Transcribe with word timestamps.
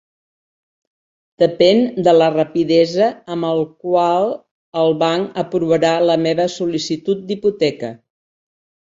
Depèn 1.41 1.81
de 2.07 2.13
la 2.15 2.29
rapidesa 2.37 3.09
amb 3.35 3.47
el 3.49 3.61
qual 3.87 4.25
el 4.85 4.95
banc 5.03 5.37
aprovarà 5.43 5.91
la 6.05 6.15
meva 6.23 6.47
sol·licitud 6.55 7.21
d'hipoteca. 7.29 7.93